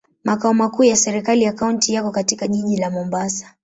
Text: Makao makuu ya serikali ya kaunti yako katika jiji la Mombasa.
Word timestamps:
Makao 0.23 0.53
makuu 0.53 0.83
ya 0.83 0.95
serikali 0.97 1.43
ya 1.43 1.53
kaunti 1.53 1.93
yako 1.93 2.11
katika 2.11 2.47
jiji 2.47 2.77
la 2.77 2.89
Mombasa. 2.91 3.55